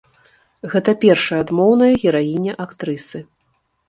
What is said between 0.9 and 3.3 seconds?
першая адмоўная гераіня актрысы.